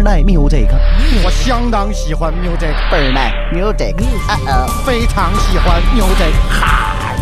[0.00, 0.66] 儿奶 music，
[1.22, 3.94] 我相当喜欢 music，倍儿奶 music，
[4.26, 7.14] 啊哦，非常喜欢 music，哈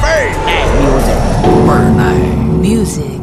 [0.00, 1.20] 倍儿奶 music，
[1.66, 2.02] 倍儿奶
[2.62, 3.20] music。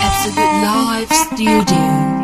[0.00, 2.15] Absolute Live Studio。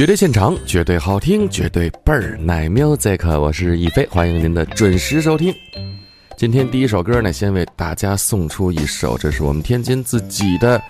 [0.00, 3.38] 绝对现场，绝对好听，绝对倍儿奶 music。
[3.38, 5.54] 我是一飞，欢迎您的准时收听。
[6.38, 10.82] 今天第一首歌呢，先为大家送出一首，这是我们天津自己的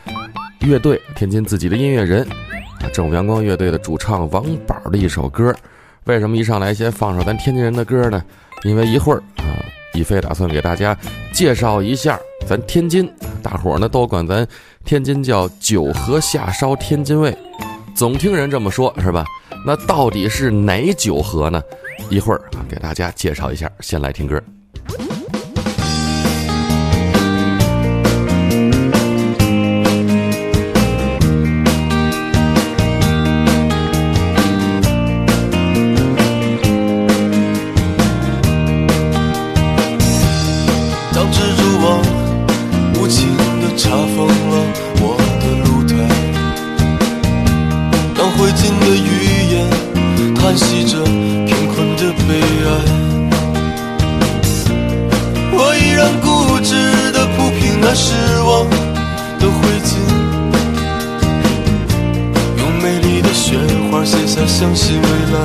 [0.60, 2.22] 乐队，天津自己的音乐人
[2.80, 5.52] 啊，正午阳光乐队的主唱王宝的一首歌。
[6.04, 8.22] 为什么一上来先放首咱天津人的歌呢？
[8.62, 9.58] 因为一会儿啊，
[9.92, 10.96] 一飞打算给大家
[11.32, 13.12] 介绍一下咱天津，
[13.42, 14.46] 大伙儿呢都管咱
[14.84, 17.36] 天津叫九河下烧天津卫。
[17.94, 19.24] 总听人这么说，是吧？
[19.66, 21.62] 那到底是哪九河呢？
[22.08, 23.70] 一会儿啊，给大家介绍一下。
[23.80, 24.42] 先来听歌。
[41.12, 41.59] 当蜘
[64.60, 65.38] 相信未来。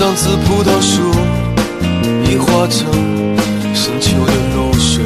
[0.00, 1.00] 当紫葡萄树
[2.28, 2.90] 已化成
[3.72, 5.04] 深秋的露水，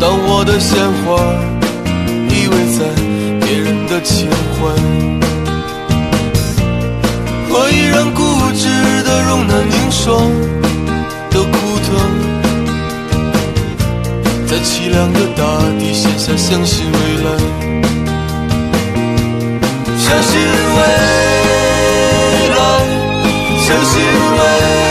[0.00, 1.14] 当我的鲜花
[2.34, 2.84] 依偎在
[3.46, 4.28] 别人的情
[4.58, 4.74] 怀，
[7.48, 8.20] 我依然固
[8.56, 8.66] 执
[9.04, 10.18] 地容纳凝霜
[11.30, 11.94] 的枯藤，
[14.52, 15.42] 在凄凉的大
[15.78, 17.26] 地写下相信未来，
[19.96, 20.38] 相信
[20.76, 22.56] 未来。
[23.64, 24.81] 相信未来，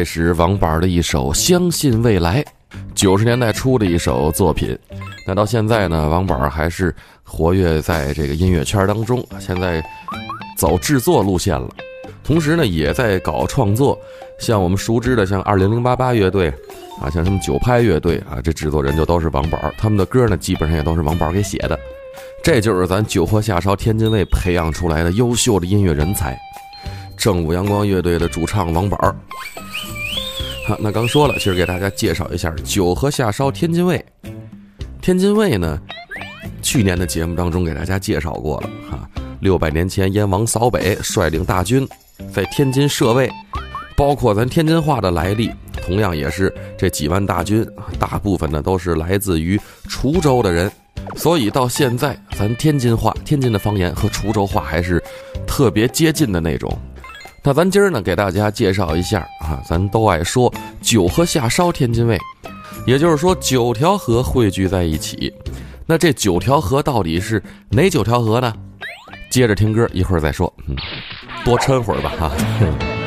[0.00, 2.42] 这是王宝的一首《相信未来》，
[2.94, 4.74] 九十年代初的一首作品。
[5.26, 9.84] 那到现在呢，王宝还是活跃在这个音乐圈当中，现在
[10.56, 11.68] 走制作路线了，
[12.24, 13.98] 同时呢也在搞创作。
[14.38, 16.48] 像我们熟知的，像二零零八八乐队
[16.98, 21.78] 啊，像什么九拍乐队啊，这制作人就都是王宝，他们的歌呢基本上也都是王宝给写的。
[22.42, 26.40] 这就是咱九河下梢天津卫培养出来的优秀的音乐人才。
[27.18, 29.14] 正午阳光乐队的主唱王宝。
[30.78, 34.04] 那刚说了，其实给大家介绍一下九河下梢天津卫。
[35.00, 35.80] 天津卫呢，
[36.62, 39.08] 去年的节目当中给大家介绍过了哈。
[39.40, 41.88] 六百年前，燕王扫北，率领大军
[42.32, 43.30] 在天津设卫，
[43.96, 45.50] 包括咱天津话的来历，
[45.82, 47.66] 同样也是这几万大军，
[47.98, 49.58] 大部分呢都是来自于
[49.88, 50.70] 滁州的人，
[51.16, 55.02] 所以到现在，咱天津话、天津的方言和滁州话还是
[55.46, 56.78] 特别接近的那种。
[57.42, 60.52] 那咱今儿呢，给大家介绍一下啊，咱都爱说
[60.82, 62.18] 九河下梢天津卫，
[62.86, 65.32] 也就是说九条河汇聚在一起。
[65.86, 68.52] 那这九条河到底是哪九条河呢？
[69.30, 70.52] 接着听歌，一会儿再说。
[70.66, 70.76] 嗯，
[71.44, 72.99] 多抻会儿吧哈。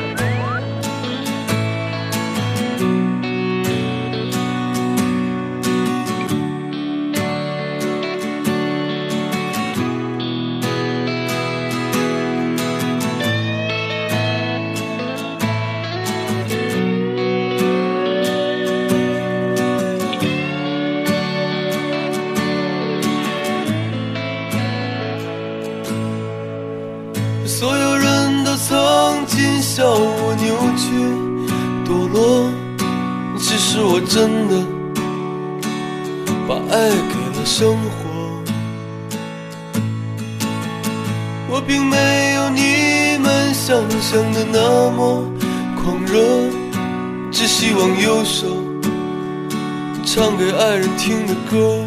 [50.14, 51.84] 唱给爱人听的歌。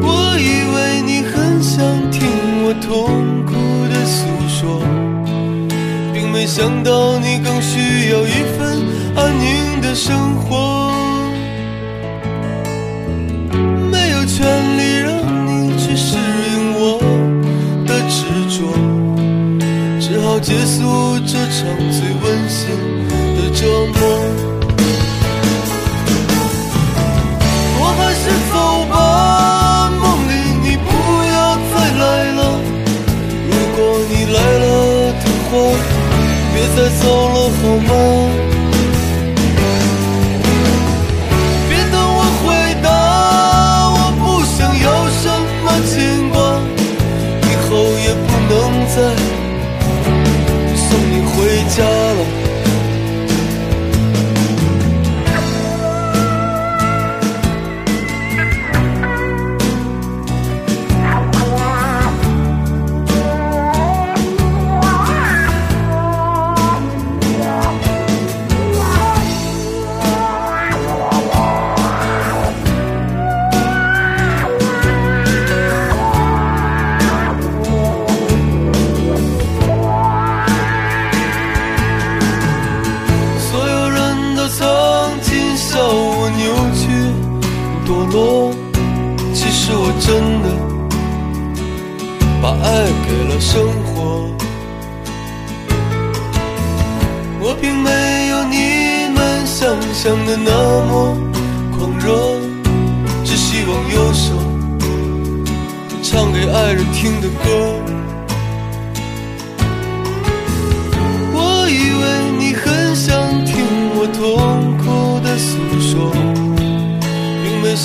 [0.00, 1.82] 我以为你很想
[2.12, 2.22] 听
[2.62, 3.54] 我痛苦
[3.92, 4.80] 的诉说，
[6.14, 8.80] 并没想到你更需要一份
[9.16, 10.92] 安宁的生活。
[13.90, 14.46] 没有权
[14.78, 15.10] 利让
[15.44, 16.16] 你去适
[16.52, 17.00] 应我
[17.84, 18.62] 的执着，
[19.98, 22.70] 只好结束这场最温馨
[23.34, 23.97] 的折磨。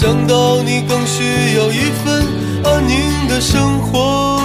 [0.04, 2.28] 想到你更需要一份
[2.66, 4.38] 安宁的生活。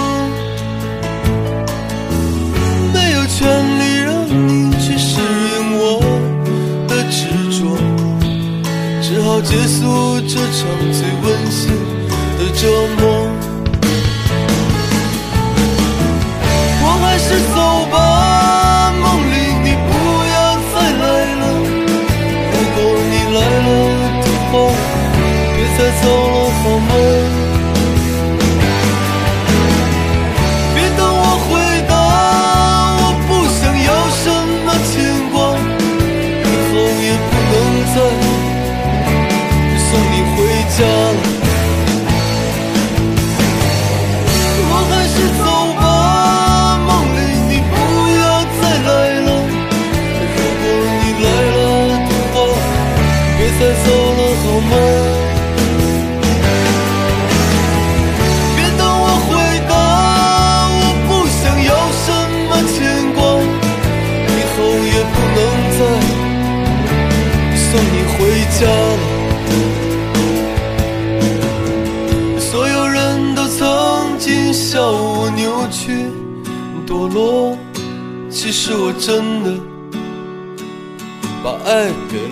[2.93, 3.45] 没有权
[3.77, 5.99] 利让你去适应我
[6.87, 7.27] 的执
[7.59, 7.77] 着，
[9.01, 11.73] 只好结束这场最温馨
[12.37, 12.63] 的折
[13.01, 13.28] 磨。
[26.01, 26.38] 别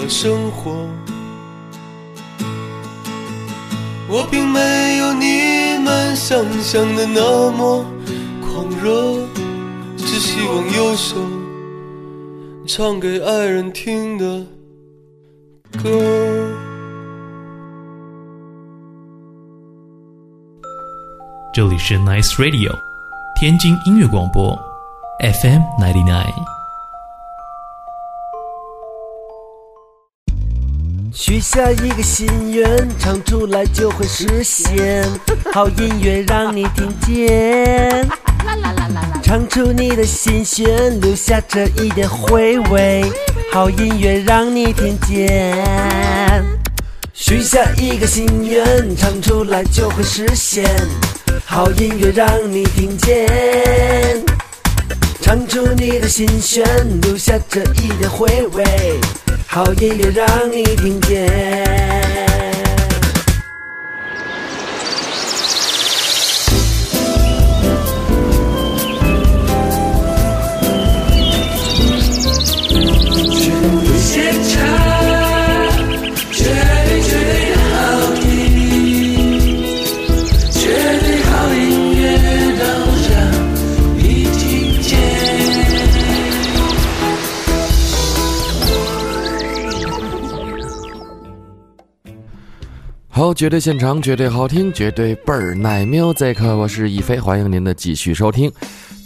[0.09, 0.87] 生活。
[4.09, 7.85] 我并没有你们想象的那么
[8.41, 9.27] 狂热，
[9.97, 11.15] 只希望有首
[12.65, 14.45] 唱给爱人听的
[15.77, 15.89] 歌。
[21.53, 22.71] 这里是 Nice Radio，
[23.39, 24.57] 天津音乐广播
[25.19, 26.56] ，FM ninety nine。
[31.19, 35.03] 许下一个心愿，唱出来就会实现。
[35.51, 38.07] 好音乐让你听见，
[39.23, 43.03] 唱出你的心弦，留下这一点回味。
[43.51, 46.45] 好音乐让你听见。
[47.13, 50.69] 许下一个心愿，唱出来就会实现。
[51.45, 54.23] 好音乐让你听见，
[55.27, 56.65] 唱出你的心弦，
[57.01, 58.63] 留下这一点回味。
[59.45, 62.16] 好音乐让你听见。
[93.17, 98.51] 好，绝对现场，绝对好听，绝对倍儿奶 music，我是一飞，欢迎您的继续收听。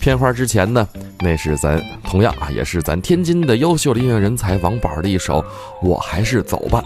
[0.02, 0.86] 片花之前呢，
[1.22, 5.40] 那是咱同样啊，也是咱天津的优秀的音乐人才王宝的一首
[5.82, 6.82] 《我还是走吧》，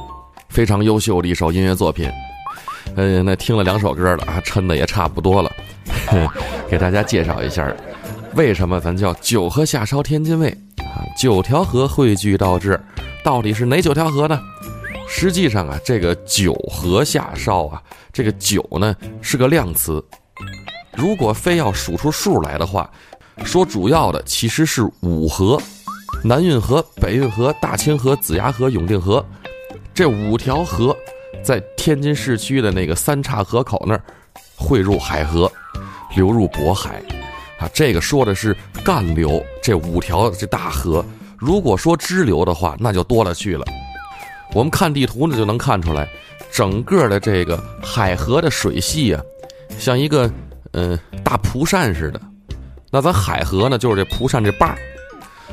[0.49, 2.07] 非常优秀的一首音乐作品。
[2.95, 5.51] 呃，那听了两首歌了啊，抻的也差不多了，
[6.69, 7.67] 给大家介绍一下，
[8.35, 11.01] 为什么咱叫九河下梢天津卫啊？
[11.19, 12.79] 九条河汇聚到这，
[13.23, 14.39] 到底是哪九条河呢？
[15.07, 17.81] 实际上啊，这个九河下梢啊，
[18.11, 20.03] 这个九呢是个量词。
[20.93, 22.89] 如果非要数出数来的话，
[23.43, 25.61] 说主要的其实是五河：
[26.23, 29.25] 南运河、北运河、大清河、子牙河、永定河。
[29.93, 30.95] 这五条河
[31.43, 34.01] 在天津市区的那个三岔河口那儿
[34.55, 35.51] 汇入海河，
[36.15, 37.01] 流入渤海。
[37.59, 41.03] 啊，这个说的是干流，这五条这大河。
[41.37, 43.65] 如果说支流的话，那就多了去了。
[44.55, 46.07] 我们看地图呢，就能看出来，
[46.49, 49.21] 整个的这个海河的水系啊，
[49.77, 50.31] 像一个
[50.71, 52.21] 呃大蒲扇似的。
[52.89, 54.77] 那咱海河呢，就是这蒲扇这把儿。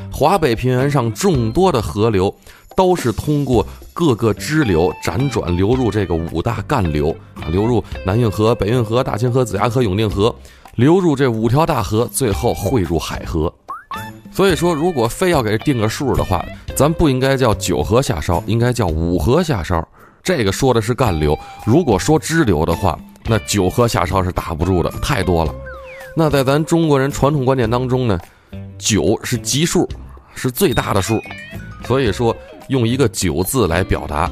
[0.09, 2.33] 华北平原上众多的河流，
[2.77, 10.33] 都是通过各个支流辗转流入这个五大干流啊，流入南运河、北运河、大清河、子牙河、永定河，
[10.75, 13.53] 流入这五条大河，最后汇入海河。
[14.33, 16.43] 所以说，如果非要给定个数的话，
[16.75, 19.87] 咱不应该叫九河下梢，应该叫五河下梢。
[20.23, 21.37] 这个说的是干流。
[21.67, 25.53] 如果说支流的话，那九河下梢是打不住的，太多了。
[26.15, 28.19] 那在咱中国人传统观念当中呢，
[28.79, 29.87] 九是奇数，
[30.33, 31.21] 是最大的数，
[31.85, 32.35] 所以说
[32.69, 34.31] 用一个九字来表达，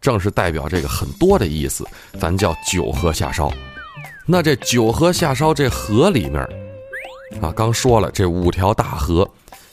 [0.00, 1.84] 正是代表这个很多的意思。
[2.20, 3.52] 咱叫九河下梢。
[4.26, 6.67] 那这九河下梢这河里面。
[7.40, 9.28] 啊，刚说了，这五条大河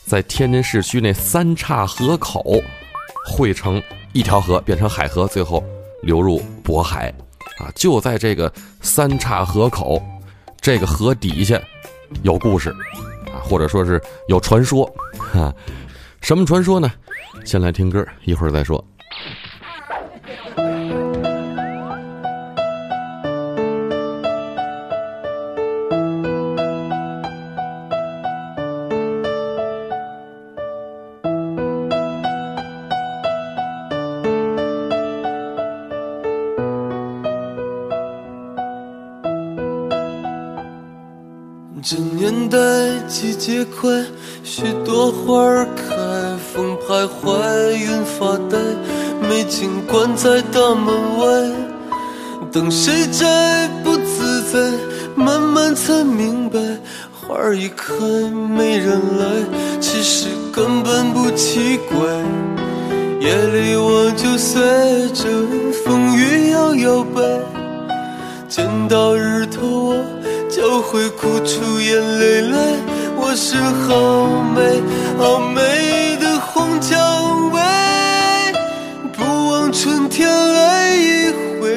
[0.05, 2.61] 在天津市区那三岔河口
[3.25, 3.81] 汇成
[4.13, 5.63] 一条河，变成海河，最后
[6.01, 7.13] 流入渤海。
[7.57, 10.01] 啊，就在这个三岔河口，
[10.59, 11.57] 这个河底下
[12.21, 12.69] 有故事，
[13.31, 14.85] 啊，或者说是有传说。
[15.33, 15.53] 啊，
[16.19, 16.91] 什么传说呢？
[17.45, 18.83] 先来听歌，一会儿再说。
[43.75, 43.91] 季节快，
[44.43, 45.95] 许多花儿开，
[46.53, 48.57] 风徘徊，云发呆，
[49.27, 51.25] 美景关在大门外，
[52.51, 54.71] 等谁摘不自在，
[55.15, 56.59] 慢慢才明白，
[57.11, 57.93] 花儿一开
[58.57, 59.25] 没人来，
[59.81, 61.97] 其实根本不奇怪。
[63.19, 64.61] 夜里我就随
[65.09, 65.25] 着
[65.83, 67.21] 风雨摇摇摆，
[68.47, 69.95] 见到日头我。
[70.47, 72.57] 就会哭出眼泪来。
[73.35, 74.81] 我是好美
[75.19, 77.59] 好美的红蔷薇，
[79.11, 81.67] 不枉春天来一回，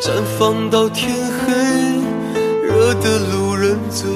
[0.00, 1.54] 绽放到天黑，
[2.66, 4.10] 惹得路人醉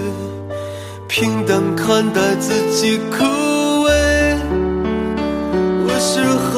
[1.07, 3.23] 平淡看待自己枯
[3.85, 3.89] 萎。
[5.87, 6.57] 我是好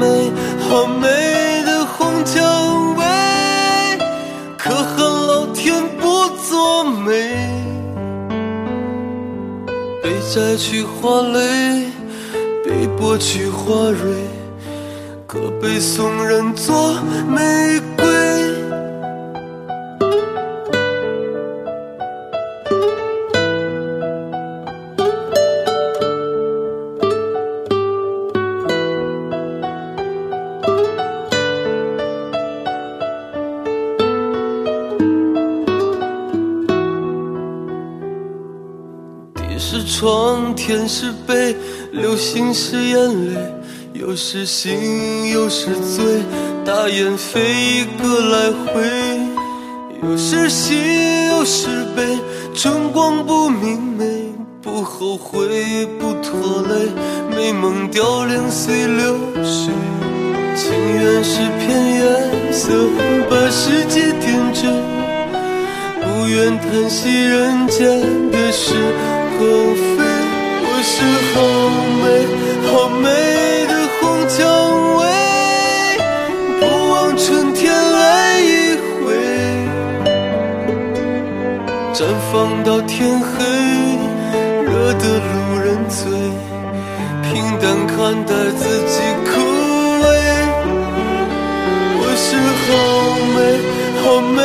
[0.00, 0.32] 美
[0.68, 1.06] 好美
[10.34, 11.92] 摘去花蕾，
[12.64, 14.26] 被剥去花蕊，
[15.26, 16.94] 可被送人做
[17.28, 18.25] 玫瑰。
[42.36, 43.40] 流星是眼泪，
[43.94, 46.04] 有时醒，有时醉，
[46.66, 48.82] 大雁飞一个来回，
[50.02, 50.74] 有时喜，
[51.28, 52.18] 有时悲，
[52.54, 54.04] 春光不明媚，
[54.60, 56.90] 不后悔，不拖累，
[57.34, 59.72] 美梦凋零随流水，
[60.54, 62.68] 情缘是片颜色，
[63.30, 64.68] 把世界点缀。
[66.02, 67.88] 不愿叹息人间
[68.30, 68.74] 的是
[69.38, 70.05] 和非，
[70.98, 71.36] 是好
[72.00, 72.04] 美
[72.64, 73.04] 好美
[73.66, 74.38] 的红蔷
[74.96, 75.00] 薇，
[76.58, 78.72] 不枉春天来一
[79.04, 79.04] 回，
[81.92, 82.00] 绽
[82.32, 83.44] 放到天黑，
[84.64, 86.08] 惹得路人醉，
[87.24, 89.30] 平淡看待自己枯
[90.00, 90.04] 萎。
[92.00, 92.26] 我是
[92.64, 92.66] 好
[93.36, 93.36] 美
[94.00, 94.04] 好
[94.34, 94.40] 美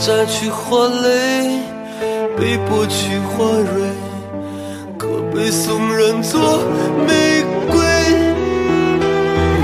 [0.00, 1.60] 摘去花蕾，
[2.38, 3.92] 被剥去花蕊，
[4.96, 6.40] 可被送人做
[7.06, 7.76] 玫瑰。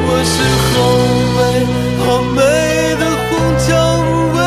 [0.09, 0.37] 我是
[0.69, 0.75] 好
[1.37, 1.39] 美
[2.05, 2.41] 好美
[3.01, 3.29] 的红
[3.65, 3.67] 蔷
[4.35, 4.39] 薇，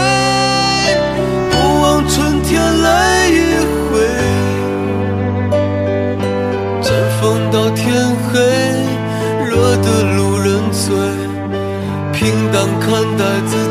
[1.50, 2.50] 不枉春天
[2.84, 2.88] 来
[3.28, 3.34] 一
[3.90, 3.90] 回。
[6.84, 6.88] 绽
[7.20, 7.82] 放到天
[8.28, 8.38] 黑，
[9.50, 10.86] 惹得路人醉，
[12.14, 12.20] 平
[12.52, 13.69] 淡看待自己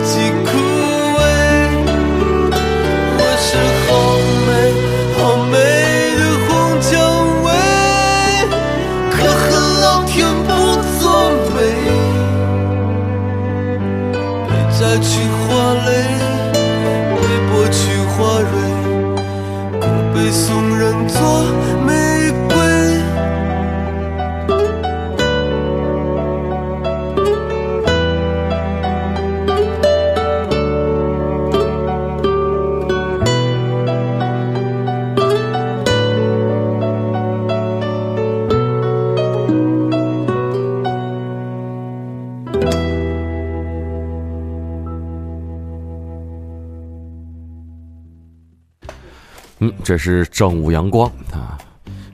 [49.89, 51.57] 这是正午阳光啊，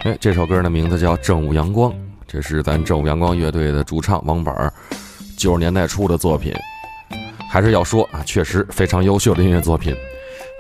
[0.05, 1.91] 哎，这首歌的名字叫《正午阳光》，
[2.25, 4.73] 这是咱正午阳光乐队的主唱王本儿
[5.37, 6.55] 九十年代初的作品。
[7.51, 9.93] 还是要说啊，确实非常优秀的音乐作品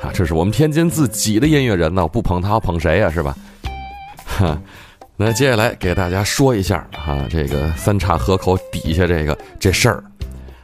[0.02, 3.36] 啊，这是我们天津自己的音乐人呢，不捧他捧谁呀、是吧？
[4.24, 4.60] 哈，
[5.16, 10.02] 那接下来给大家说一下啊，这个三岔河口底下这个这事儿，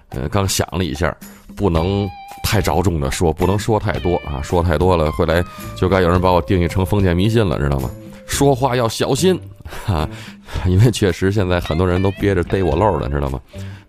[0.09, 1.17] 呃，刚想了一下，
[1.55, 2.11] 不能
[2.42, 5.44] 太着重的说，不能说太多啊，说太多了，回来
[5.76, 7.90] 就该有人把我定义成封建迷信了，知道吗？
[8.26, 9.38] 说话要小心
[9.87, 10.09] 啊，
[10.66, 13.40] 因为确实现在很多人都憋着逮我漏了，知道吗？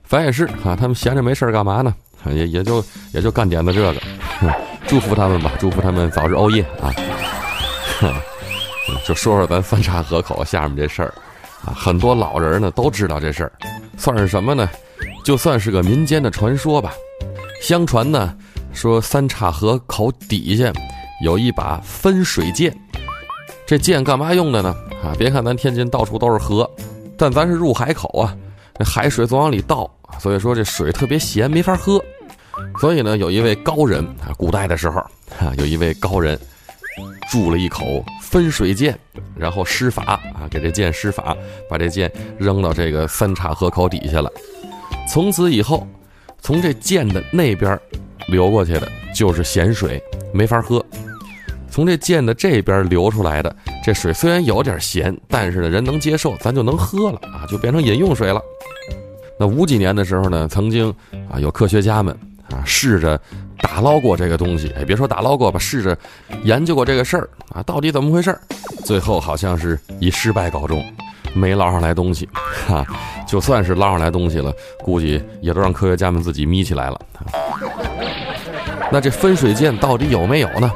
[0.04, 1.94] 反也是啊，他们闲着没事干嘛呢？
[2.26, 2.84] 也也就
[3.14, 3.96] 也就干点子这个，
[4.86, 6.94] 祝福他们吧，祝福他们早日欧耶啊！
[8.00, 8.14] 哼
[9.08, 11.14] 就说说咱三岔河口下面这事儿
[11.66, 13.52] 啊，很多老人呢都知道这事儿，
[13.98, 14.70] 算是什么呢？
[15.24, 16.94] 就算是个民间的传说吧。
[17.62, 18.36] 相传呢，
[18.74, 20.72] 说三岔河口底下
[21.24, 22.76] 有一把分水剑，
[23.66, 24.76] 这剑干嘛用的呢？
[25.04, 26.70] 啊，别看咱天津到处都是河，
[27.18, 28.36] 但咱是入海口啊，
[28.78, 32.04] 那海水总往里倒，所以说这水特别咸，没法喝。
[32.80, 35.00] 所以呢，有一位高人啊，古代的时候
[35.40, 36.40] 啊，有一位高人
[37.32, 38.98] 铸了一口分水剑，
[39.36, 41.36] 然后施法啊，给这剑施法，
[41.70, 44.32] 把这剑扔到这个三岔河口底下了。
[45.10, 45.88] 从此以后，
[46.40, 47.80] 从这剑的那边
[48.28, 50.02] 流过去的就是咸水，
[50.34, 50.80] 没法喝；
[51.70, 58.42] 从这剑的这边流出来的这水虽然有点咸，但是呢人能接受，咱就能喝了啊，就变成饮用水了。
[59.40, 60.94] 那五几年的时候呢，曾经
[61.30, 62.18] 啊有科学家们
[62.50, 63.20] 啊试着
[63.58, 65.98] 打捞过这个东西，哎，别说打捞过吧，试着
[66.44, 68.42] 研究过这个事儿啊，到底怎么回事儿？
[68.86, 70.84] 最后好像是以失败告终。
[71.34, 72.28] 没捞上来东西，
[72.68, 72.86] 哈，
[73.26, 74.54] 就算是捞上来东西了，
[74.84, 77.00] 估计也都让科学家们自己眯起来了。
[78.92, 80.70] 那这分水舰到底有没有呢？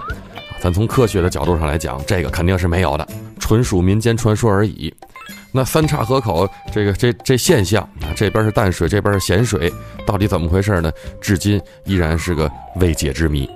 [0.61, 3.05] 咱从科学的角度上来讲，这个肯定是没有的，
[3.39, 4.93] 纯属民间传说而已。
[5.51, 9.71] 那三岔河口这个这这现象啊，这边是淡水，这边是咸水，
[10.05, 10.91] 到底怎么回事呢？
[11.19, 13.49] 至今依然是个未解之谜。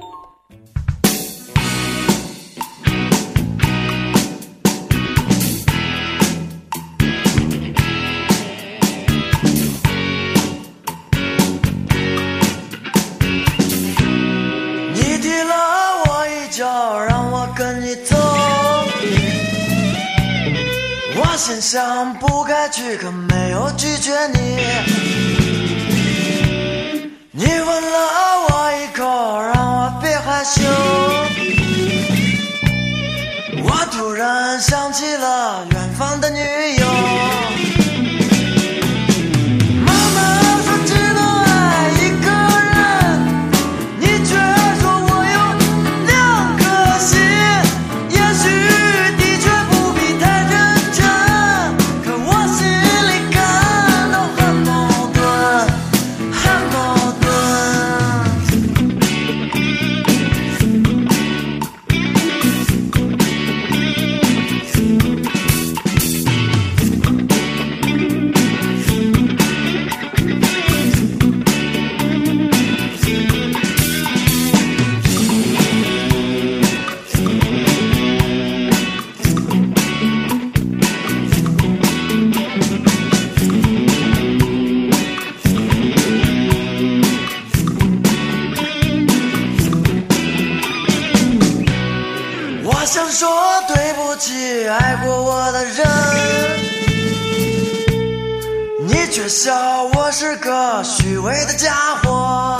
[99.30, 102.60] 笑我是个虚伪的家伙。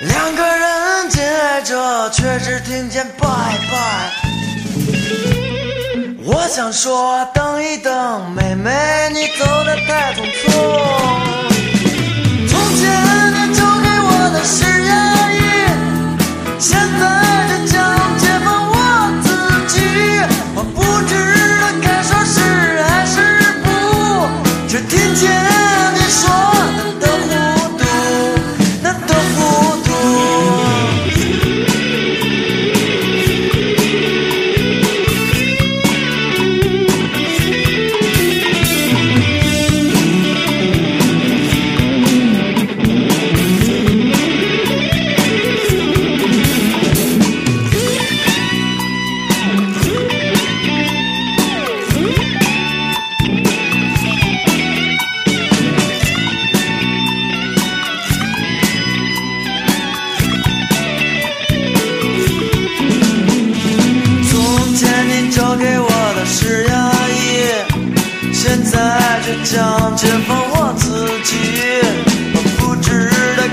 [0.00, 3.28] 两个人紧挨着，却只听见拜
[3.70, 4.10] 拜。
[6.24, 8.72] 我想说等一等，妹妹，
[9.12, 10.50] 你走得太匆匆。
[12.48, 12.82] 从前
[13.32, 15.15] 你交给我的誓言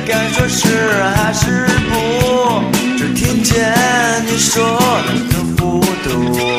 [0.06, 0.68] 该说是
[1.16, 2.62] 还是不，
[2.98, 3.74] 只听见
[4.26, 4.78] 你说
[5.30, 6.53] 的糊涂，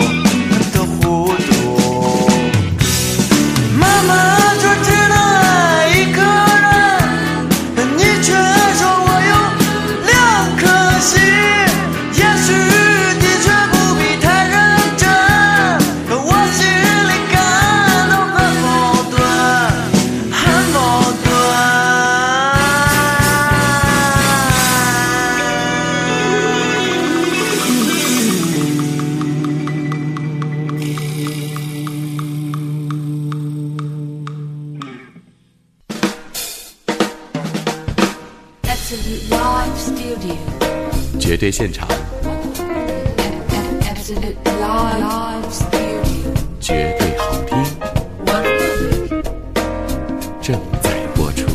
[41.57, 41.87] 现场。
[46.59, 47.57] 绝对好听。
[50.43, 51.47] 正在播出。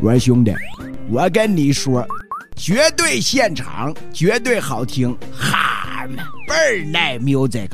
[0.00, 0.52] 我说兄弟，
[1.08, 2.04] 我跟你说，
[2.56, 6.08] 绝对现场，绝对好听，哈，
[6.48, 7.68] 倍儿耐，music。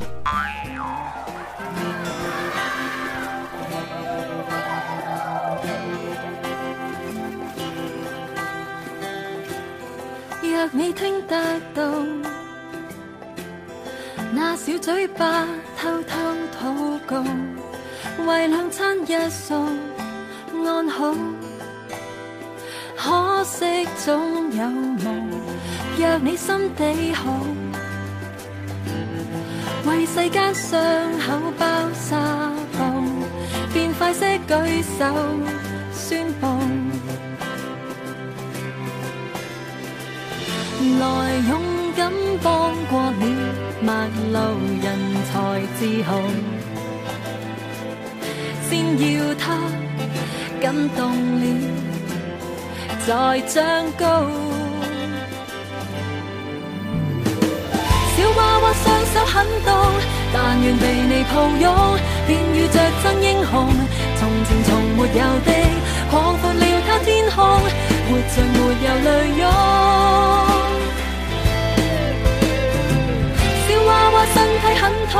[14.81, 15.45] 嘴巴
[15.77, 16.17] 偷偷
[16.57, 17.23] 祷告，
[18.25, 19.53] 為兩餐一宿
[20.65, 21.13] 安好。
[22.95, 25.29] 可惜總有梦，
[25.97, 27.45] 若你心地好，
[29.85, 30.77] 為世間傷
[31.25, 32.15] 口包紗
[32.71, 32.77] 布，
[33.73, 35.05] 便快些舉手
[35.93, 36.57] 宣佈。
[40.99, 41.61] 來勇
[41.95, 42.11] 敢
[42.41, 43.93] 幫過了陌
[44.33, 44.37] 路
[44.81, 44.87] 人
[45.31, 45.33] 才
[45.77, 46.19] 自豪，
[48.69, 49.57] 先要他
[50.59, 50.99] 感动
[51.39, 51.43] 了，
[53.07, 53.55] 再长
[53.97, 54.03] 高。
[58.17, 59.67] 小娃娃双手很凍，
[60.33, 61.65] 但愿被你抱拥，
[62.27, 63.53] 便遇着真英雄。
[64.17, 65.49] 从前从没有的，
[66.11, 67.37] 擴闊了他天空，
[68.09, 69.07] 活着没有泪
[69.39, 70.48] 涌。
[74.19, 75.15] 小娃娃身体很痛，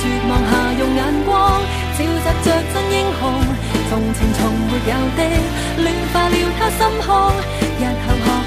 [0.00, 1.62] 绝望下用眼光
[1.96, 2.04] 照集
[2.42, 3.22] 着真英雄。
[3.88, 5.20] 从前从没有的，
[5.78, 7.08] 乱化了他心胸，
[7.78, 8.41] 日后看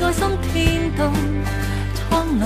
[0.00, 1.12] 爱心天动
[1.94, 2.44] 苍老。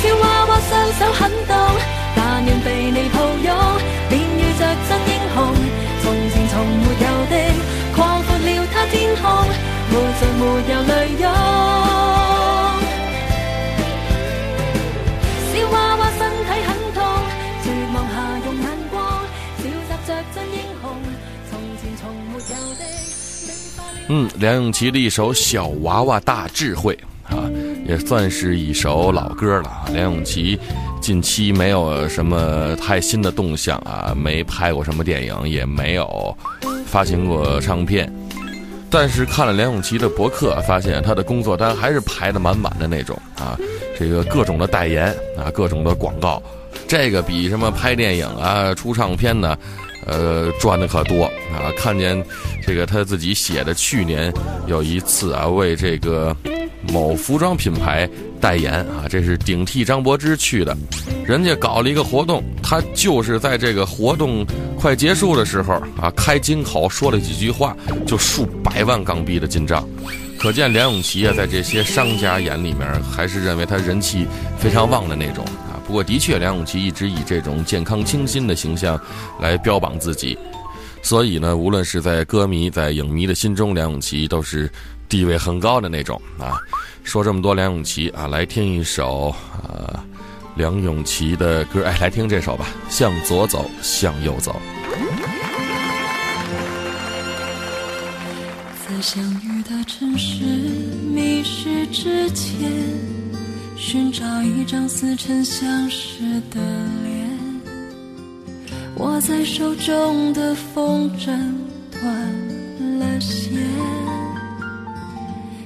[0.00, 1.54] 小娃娃双手很冻，
[2.14, 3.48] 但愿被你抱拥，
[4.08, 5.36] 便遇着真英雄。
[6.02, 7.34] 从前从没有的，
[7.94, 9.24] 扩阔了他天空，
[9.90, 12.15] 活着沒有泪涌。
[24.08, 26.96] 嗯，梁咏琪的一首《小娃娃大智慧》
[27.36, 27.50] 啊，
[27.86, 29.86] 也算是一首老歌了啊。
[29.92, 30.56] 梁咏琪
[31.00, 36.36] 近期没有什么太新的动向啊，没拍过什么电影，也没有
[36.86, 38.12] 发行过唱片。
[38.88, 43.58] 但是看了梁咏琪的博客，发现她的工作单还是排得满满的那种啊，
[43.98, 46.40] 这个各种的代言啊，各种的广告，
[46.86, 49.58] 这个比什么拍电影啊、出唱片呢，
[50.06, 51.70] 呃，赚的可多啊！
[51.76, 52.24] 看见
[52.64, 54.32] 这个他自己写的，去年
[54.66, 56.34] 有一次啊，为这个
[56.92, 58.08] 某服装品牌
[58.40, 60.76] 代言啊，这是顶替张柏芝去的，
[61.26, 64.46] 人家搞了一个活动，他就是在这个活动
[64.78, 69.86] 快结束的时候啊，开金口说了几句话，就数百万港币的进账。
[70.38, 74.26] 可见梁咏琪啊，在这些商家眼里面，还是认为她人气
[74.58, 75.44] 非常旺的那种。
[75.86, 79.00] 不过，的确，梁咏琪一直以这种健康清新的形象
[79.40, 80.36] 来标榜自己，
[81.00, 84.68] 所以呢，无论是在歌迷、在影迷的心中，梁咏琪都是
[85.08, 86.58] 地位很高的那种啊。
[87.04, 90.04] 说这么多梁咏琪啊，来听一首啊
[90.56, 94.50] 梁咏琪的歌，哎，来听这首吧，《向左走，向右走》。
[98.88, 100.42] 在相遇的城市
[101.12, 102.72] 迷失之前，
[103.88, 106.18] 寻找一张似曾相识
[106.50, 106.60] 的
[107.04, 107.24] 脸。
[108.96, 111.26] 握在手中的风筝
[111.92, 112.02] 断
[112.98, 113.52] 了线，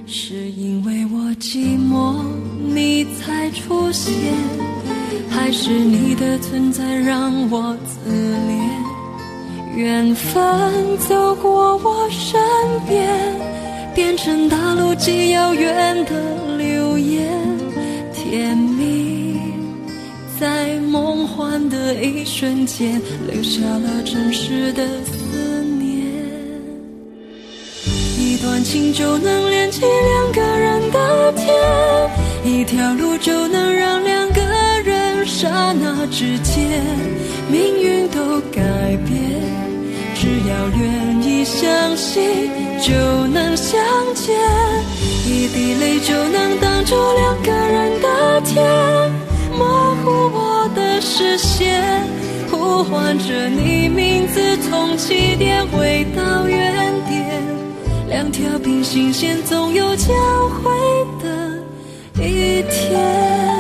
[0.06, 2.22] 是因为我寂寞
[2.68, 4.12] 你才出现，
[5.30, 9.78] 还是你的存在让我自怜？
[9.78, 12.38] 缘分走过我身
[12.87, 13.09] 边，
[13.94, 17.49] 变成大陆极遥远的流言，
[18.31, 19.40] 甜蜜
[20.38, 26.07] 在梦幻的一瞬间，留下了真实的思念。
[28.16, 31.53] 一段情就能连起两个人的天，
[32.45, 34.40] 一条路就能让两个
[34.85, 36.85] 人刹那之间
[37.51, 38.61] 命运都改
[39.09, 39.19] 变。
[40.14, 42.49] 只要愿意相信，
[42.81, 42.93] 就
[43.27, 43.81] 能相
[44.14, 44.38] 见。
[45.31, 48.61] 一滴泪就能挡住两个人的天，
[49.57, 51.81] 模糊我的视线，
[52.51, 57.45] 呼唤着你名字，从起点回到原点。
[58.09, 60.12] 两条平行线总有交
[60.49, 60.69] 汇
[61.23, 61.62] 的
[62.21, 63.60] 一天。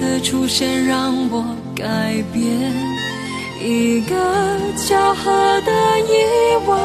[0.00, 1.84] 的出现让我改
[2.32, 2.72] 变？
[3.58, 4.14] 一个
[4.76, 6.12] 巧合的意
[6.68, 6.76] 外，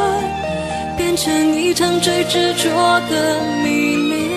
[0.97, 4.31] 变成一场最执着的迷恋，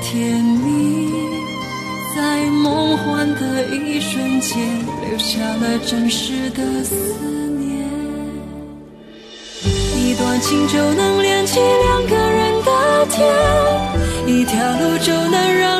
[0.00, 1.12] 甜蜜
[2.14, 4.56] 在梦幻的一瞬间，
[5.08, 6.94] 留下了真实的思
[7.58, 7.86] 念。
[9.96, 13.26] 一段情就能连起两个人的天，
[14.26, 15.79] 一条路就能让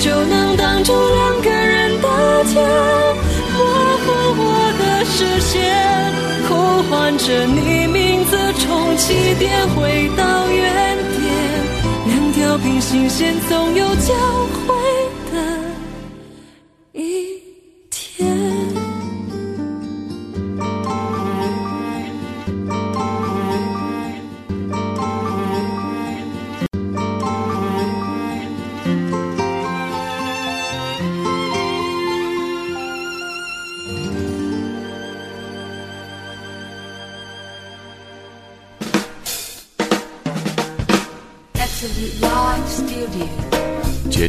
[0.00, 2.64] 就能挡住两个人的天，
[3.52, 3.58] 模
[4.00, 4.06] 糊
[4.40, 4.42] 我
[4.78, 5.60] 的视线，
[6.48, 11.20] 呼唤着你名字，从起点回到原点。
[12.06, 14.14] 两条平行线总有交
[14.66, 14.74] 汇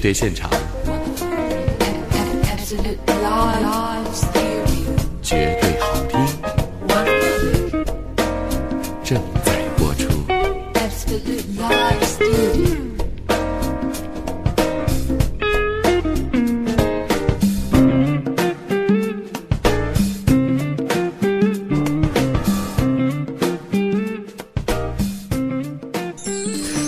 [0.01, 0.49] 对现场。
[5.21, 6.19] 绝对好听。
[9.03, 10.09] 正在播出。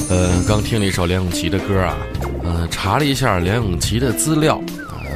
[0.09, 2.12] 嗯刚听了一首梁咏琪的歌啊。
[2.83, 4.57] 查了一下梁咏琪的资料
[4.89, 5.07] 啊、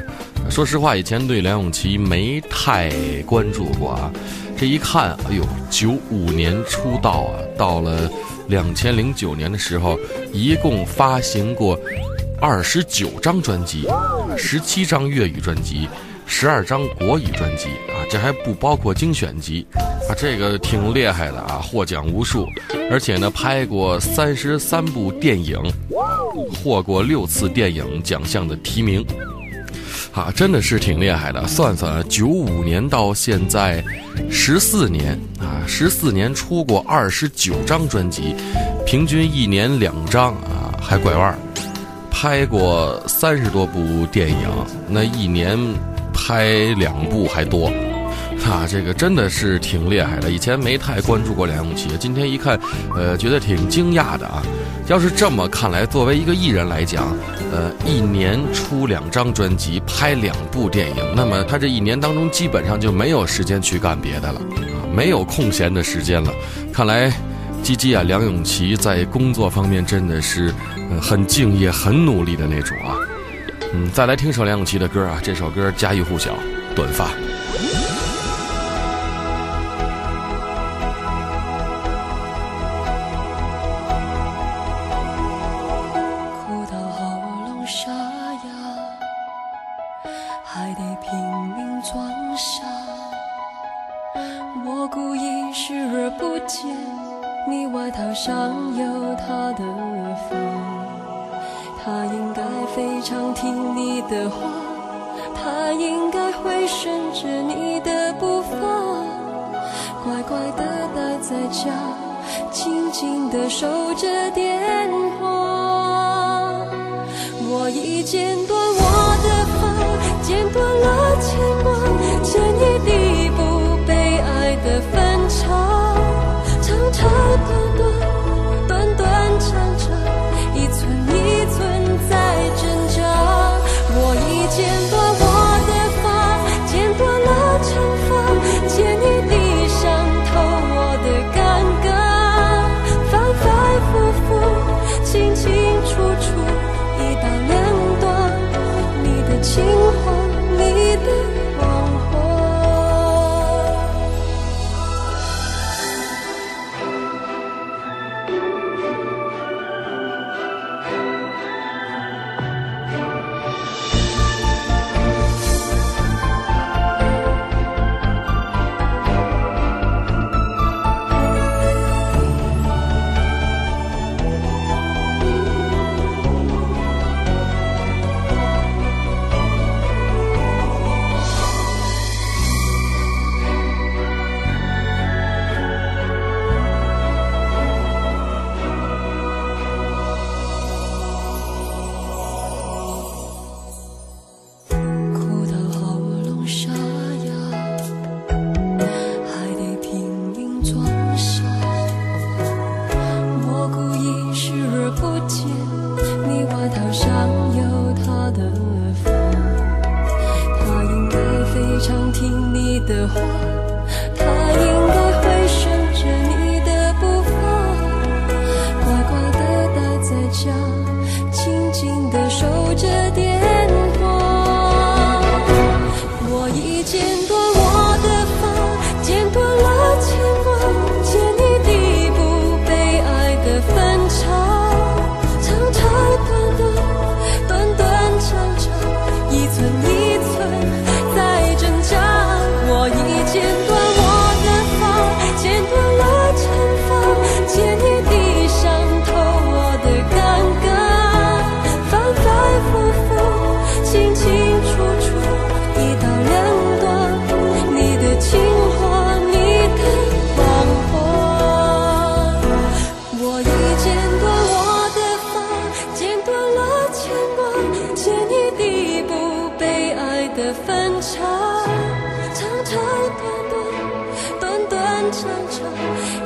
[0.49, 2.89] 说实话，以前对梁咏琪没太
[3.25, 4.09] 关注过啊。
[4.57, 8.09] 这一看，哎呦，九五年出道啊，到了
[8.47, 9.99] 两千零九年的时候，
[10.31, 11.77] 一共发行过
[12.39, 13.85] 二十九张专辑，
[14.37, 15.89] 十七张粤语专辑，
[16.25, 19.67] 十二张国语专辑啊，这还不包括精选集
[20.07, 22.47] 啊，这个挺厉害的啊，获奖无数，
[22.89, 25.61] 而且呢，拍过三十三部电影，
[26.45, 29.05] 获过六次电影奖项的提名。
[30.13, 31.45] 啊，真的是挺厉害的。
[31.47, 33.83] 算算，九五年到现在
[34.31, 38.35] 十四年啊，十四年出过二十九张专辑，
[38.85, 41.37] 平均一年两张啊，还拐弯儿。
[42.09, 44.49] 拍过三十多部电影，
[44.89, 45.55] 那一年
[46.11, 47.71] 拍两部还多。
[48.45, 50.31] 啊，这个真的是挺厉害的。
[50.31, 52.57] 以前没太关注过梁咏琪，今天一看，
[52.95, 54.41] 呃，觉得挺惊讶的啊。
[54.87, 57.13] 要是这么看来，作为一个艺人来讲，
[57.51, 66.31] 呃，一年出两张专辑，拍两部电影，那么他这一年当中基本上就没有时间去干别的了，啊，没有空闲的时间了。
[66.71, 67.11] 看来，
[67.61, 70.53] 鸡鸡啊，梁咏琪在工作方面真的是，
[70.89, 72.95] 呃，很敬业、很努力的那种啊。
[73.73, 76.31] 嗯，再来听首梁咏琪的歌啊，这首歌家喻户晓，
[76.73, 77.07] 《短发》。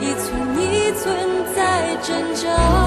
[0.02, 1.16] 一寸一寸
[1.56, 2.81] 在挣扎。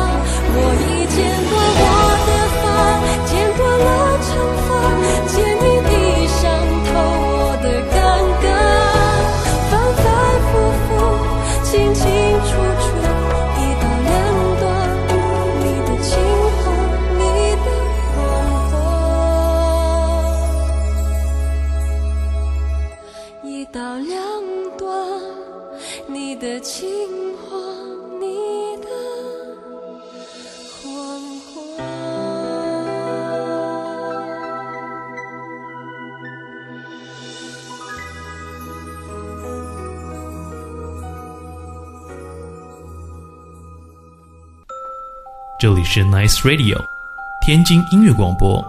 [45.93, 46.77] 是 Nice Radio，
[47.45, 48.59] 天津音乐广播，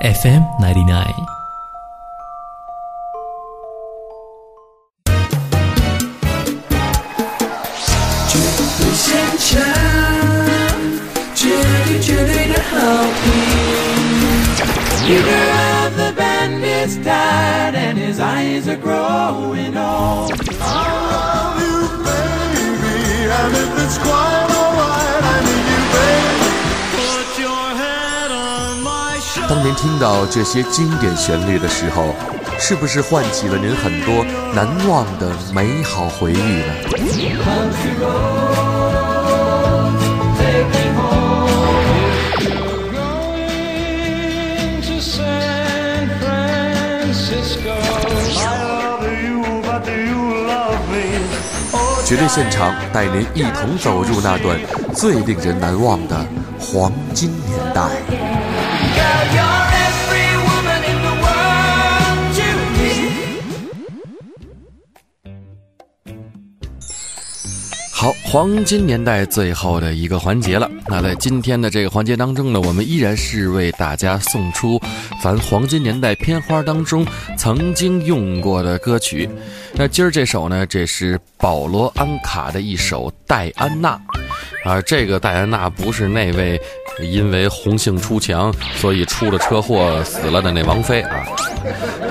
[0.00, 1.37] FM ninety nine。
[29.81, 32.13] 听到这些经典旋律的时候，
[32.59, 36.65] 是不是唤起了您很多难忘的美好回忆呢？
[52.05, 54.59] 绝对现场带您一同走入那段
[54.93, 56.17] 最令人难忘的
[56.59, 58.28] 黄金年代。
[68.31, 70.69] 黄金年代最后的一个环节了。
[70.85, 74.79] 那在今天的这个环节当中呢，我们依然是为大家送出
[75.19, 77.03] 咱黄金年代片花当中
[77.35, 79.27] 曾经用过的歌曲。
[79.73, 83.99] 那今儿这首呢，这是保罗安卡的一首《戴安娜》
[84.69, 86.61] 啊，这个戴安娜不是那位
[87.01, 91.25] 因为红杏出墙所以出了车祸死了的那王菲啊，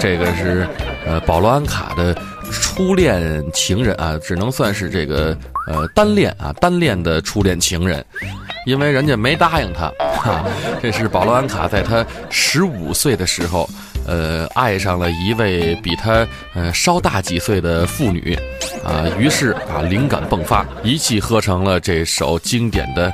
[0.01, 0.67] 这个是
[1.07, 2.13] 呃保罗安卡的
[2.51, 5.39] 初恋情人啊，只能算是这个
[5.69, 8.05] 呃单恋啊单恋的初恋情人，
[8.65, 10.45] 因为人家没答应他，哈，
[10.83, 13.69] 这是保罗安卡在他十五岁的时候，
[14.07, 18.35] 呃，爱上了一位比他呃稍大几岁的妇女，
[18.83, 23.13] 啊，于是啊灵感迸发，一气呵成了这首经典的，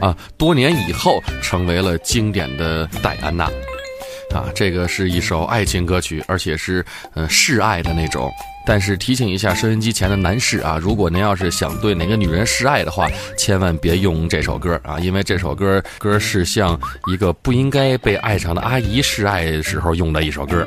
[0.00, 3.50] 啊，多年以后成为了经典的戴安娜。
[4.34, 6.84] 啊，这个是一首爱情歌曲，而且是
[7.14, 8.30] 呃示爱的那种。
[8.66, 20.66] 但是提醒一下收音机前的男士啊，如果您要是想对哪个女人示爱的话，千万别用这首歌啊，因为这首歌歌是像一个不应该被爱上的阿姨示爱时候用的一首歌。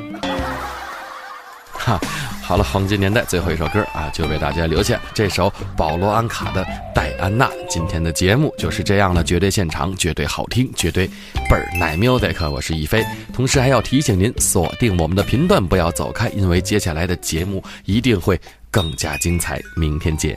[1.72, 2.00] 哈，
[2.48, 7.44] 好了，黄金年代最后一首歌啊，就为大家留下这首保罗安卡的《戴安娜》。
[7.68, 12.48] 今天的节目就是这样了，绝对现场，绝对好听，绝对倍儿奶 music。
[12.48, 18.40] 我是一飞，同时还要提醒您锁定我们的频段，不要走开，因为接下来的节目一定会
[18.70, 19.60] 更加精彩。
[19.76, 20.34] 明天见。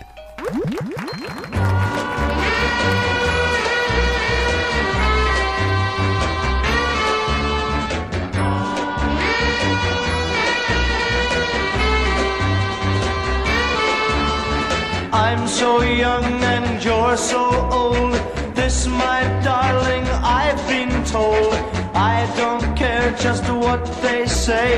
[15.61, 17.43] So young and you're so
[17.79, 18.13] old.
[18.55, 20.05] This, my darling,
[20.41, 21.53] I've been told.
[21.93, 24.71] I don't care just what they say,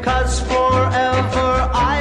[0.00, 1.50] cause forever
[1.92, 1.97] I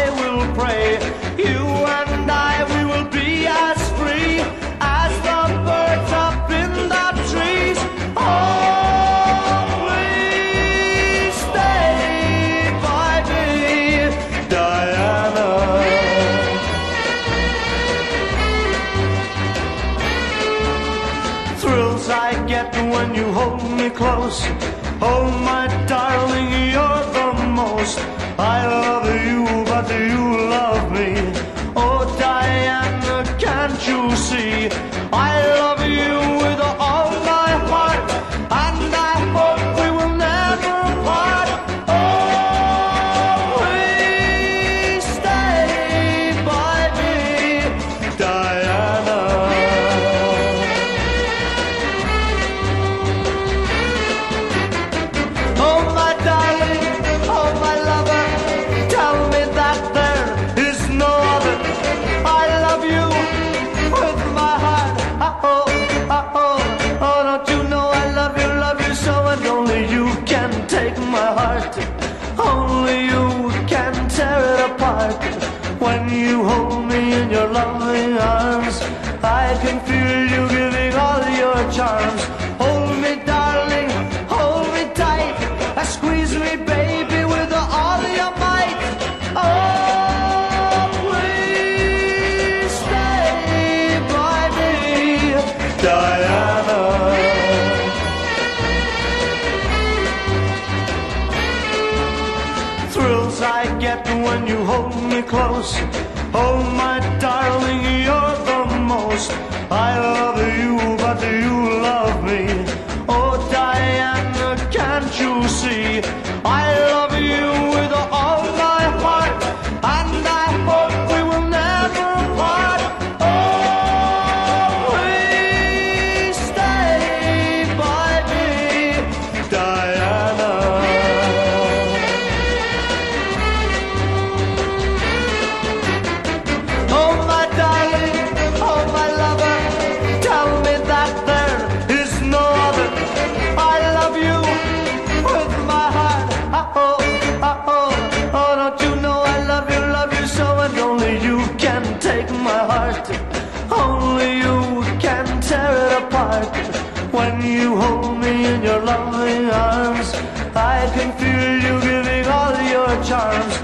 [163.08, 163.57] charms.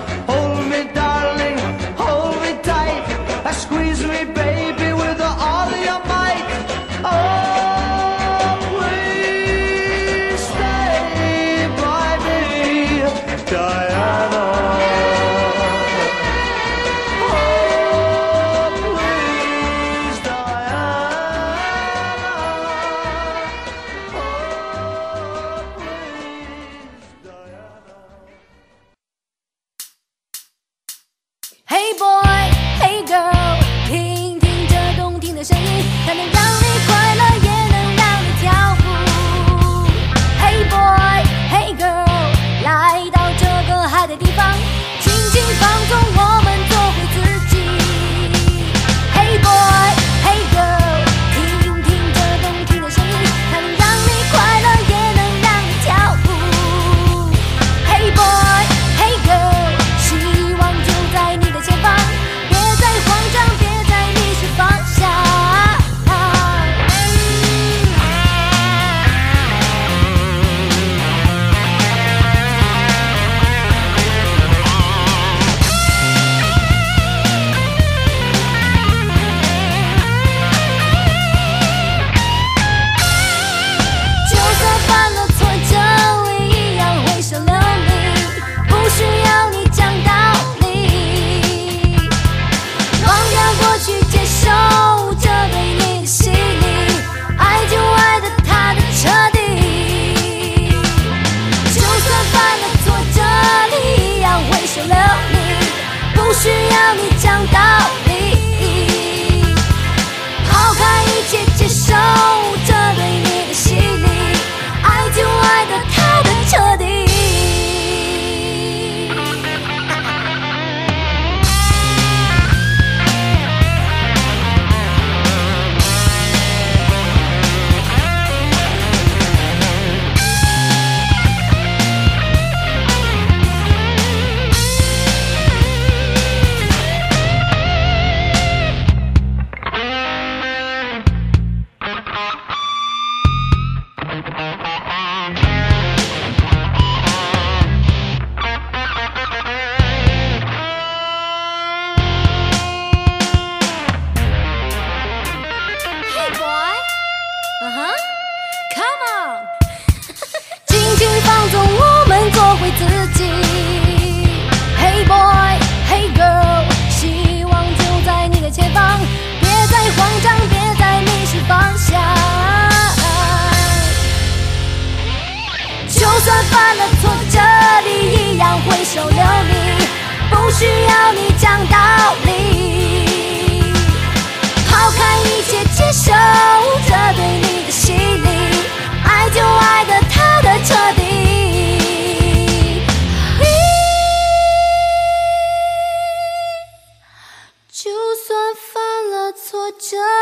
[200.13, 200.19] 和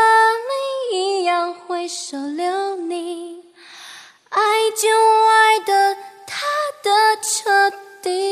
[0.48, 3.44] 你一样会收留你，
[4.30, 4.40] 爱
[4.70, 4.88] 就
[5.28, 6.46] 爱的他
[6.82, 6.90] 的
[7.22, 7.70] 彻
[8.02, 8.31] 底。